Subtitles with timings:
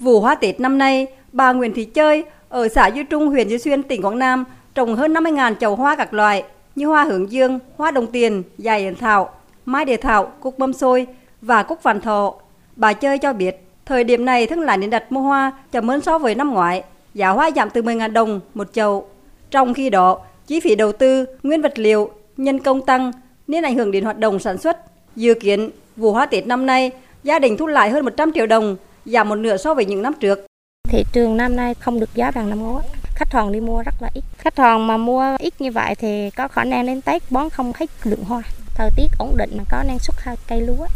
[0.00, 3.58] Vụ hoa Tết năm nay, bà Nguyễn Thị Chơi ở xã Duy Trung, huyện Duy
[3.58, 7.58] Xuyên, tỉnh Quảng Nam trồng hơn 50.000 chậu hoa các loại như hoa hướng dương,
[7.76, 9.30] hoa đồng tiền, dài yến thảo,
[9.66, 11.06] mai đề thảo, cúc mâm xôi
[11.42, 12.34] và cúc vạn thọ.
[12.76, 13.56] Bà Chơi cho biết,
[13.86, 16.82] thời điểm này thương lái đến đặt mua hoa chậm hơn so với năm ngoái,
[17.14, 19.08] giá hoa giảm từ 10.000 đồng một chậu.
[19.50, 23.12] Trong khi đó, chi phí đầu tư, nguyên vật liệu, nhân công tăng
[23.46, 24.78] nên ảnh hưởng đến hoạt động sản xuất.
[25.16, 26.90] Dự kiến, vụ hoa Tết năm nay,
[27.22, 28.76] gia đình thu lại hơn 100 triệu đồng,
[29.08, 30.46] giảm một nửa so với những năm trước.
[30.88, 32.86] Thị trường năm nay không được giá bằng năm ngoái.
[33.14, 34.24] Khách hàng đi mua rất là ít.
[34.38, 37.72] Khách hàng mà mua ít như vậy thì có khả năng đến Tết bón không
[37.76, 38.42] hết lượng hoa.
[38.74, 40.86] Thời tiết ổn định mà có năng suất cây lúa.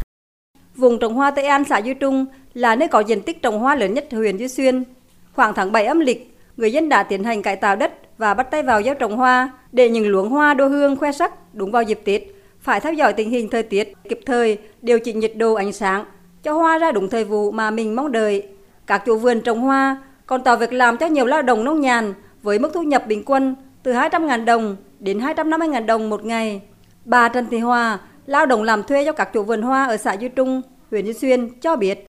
[0.77, 3.75] Vùng trồng hoa Tây An xã Duy Trung là nơi có diện tích trồng hoa
[3.75, 4.85] lớn nhất huyện Duy Xuyên.
[5.33, 8.51] Khoảng tháng 7 âm lịch, người dân đã tiến hành cải tạo đất và bắt
[8.51, 11.83] tay vào gieo trồng hoa để những luống hoa đô hương khoe sắc đúng vào
[11.83, 12.23] dịp Tết.
[12.61, 16.05] Phải theo dõi tình hình thời tiết, kịp thời điều chỉnh nhiệt độ ánh sáng
[16.43, 18.47] cho hoa ra đúng thời vụ mà mình mong đợi.
[18.87, 22.15] Các chủ vườn trồng hoa còn tạo việc làm cho nhiều lao động nông nhàn
[22.43, 26.61] với mức thu nhập bình quân từ 200.000 đồng đến 250.000 đồng một ngày.
[27.05, 30.13] Bà Trần Thị Hoa, lao động làm thuê cho các chủ vườn hoa ở xã
[30.13, 32.07] Duy Trung, huyện Duy Xuyên cho biết.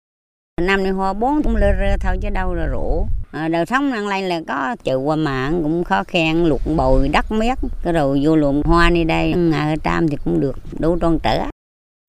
[0.61, 3.05] Năm nay hoa bốn cũng lơ rơ thôi chứ đâu là rủ.
[3.31, 7.07] À, đời sống năm nay là có chịu qua mạng cũng khó khăn lục bồi
[7.07, 10.95] đất miết cái rồi vô luồng hoa đi đây ngày trăm thì cũng được đủ
[10.95, 11.43] tròn trở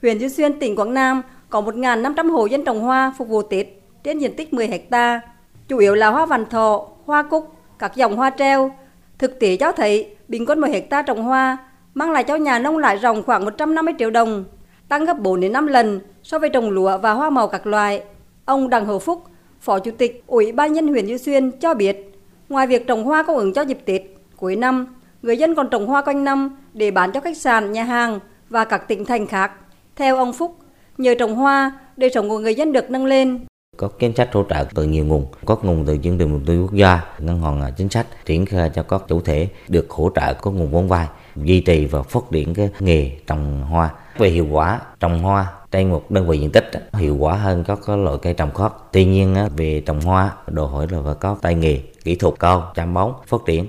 [0.02, 1.22] huyện Duy Xuyên tỉnh Quảng Nam
[1.55, 3.66] có 1.500 hộ dân trồng hoa phục vụ Tết
[4.05, 5.20] trên diện tích 10 hecta.
[5.69, 8.70] Chủ yếu là hoa vằn thọ hoa cúc các dòng hoa treo.
[9.19, 11.58] Thực tế cho thấy bình quân một hecta trồng hoa
[11.94, 14.44] mang lại cho nhà nông lại ròng khoảng 150 triệu đồng
[14.88, 18.02] tăng gấp 4 đến 5 lần so với trồng lúa và hoa màu các loại.
[18.44, 19.24] Ông Đặng Hữu Phúc
[19.61, 23.22] Phó Chủ tịch Ủy ban nhân huyện Duy Xuyên cho biết, ngoài việc trồng hoa
[23.22, 24.02] cung ứng cho dịp Tết
[24.36, 24.86] cuối năm,
[25.22, 28.64] người dân còn trồng hoa quanh năm để bán cho khách sạn, nhà hàng và
[28.64, 29.52] các tỉnh thành khác.
[29.96, 30.56] Theo ông Phúc,
[30.98, 33.41] nhờ trồng hoa, đời sống của người dân được nâng lên.
[33.77, 36.62] Có chính sách hỗ trợ từ nhiều nguồn, có nguồn từ chương trình mục tiêu
[36.62, 40.11] quốc gia, ngân hàng à, chính sách triển khai cho các chủ thể được hỗ
[40.14, 43.91] trợ có nguồn vốn vay, duy trì và phát triển cái nghề trồng hoa.
[44.18, 47.89] Về hiệu quả trồng hoa trên một đơn vị diện tích hiệu quả hơn các
[47.89, 48.73] loại cây trồng khác.
[48.92, 52.35] Tuy nhiên à, về trồng hoa đòi hỏi là phải có tay nghề, kỹ thuật
[52.41, 53.67] cao, chăm bón, phát triển.